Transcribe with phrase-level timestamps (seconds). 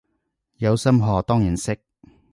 [0.55, 1.79] 有心學當然識